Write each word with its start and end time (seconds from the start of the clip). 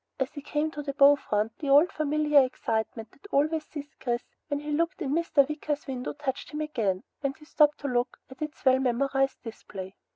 As 0.19 0.31
he 0.31 0.41
came 0.41 0.71
to 0.71 0.81
the 0.81 0.95
bow 0.95 1.15
front 1.15 1.55
the 1.59 1.69
old 1.69 1.91
familiar 1.91 2.43
excitement 2.43 3.11
that 3.11 3.27
always 3.29 3.65
seized 3.67 3.99
Chris 3.99 4.23
when 4.47 4.59
he 4.59 4.71
looked 4.71 4.99
in 4.99 5.11
Mr. 5.13 5.47
Wicker's 5.47 5.85
window 5.85 6.13
touched 6.13 6.49
him 6.49 6.61
again, 6.61 7.03
and 7.21 7.37
he 7.37 7.45
stopped 7.45 7.77
to 7.81 7.87
look 7.87 8.17
at 8.27 8.41
its 8.41 8.65
well 8.65 8.79
memorized 8.79 9.43
display. 9.43 9.95